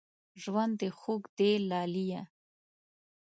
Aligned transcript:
ژوند 0.41 0.73
دې 0.79 0.89
خوږ 0.99 1.23
دی 1.37 1.51
لالیه 1.69 2.21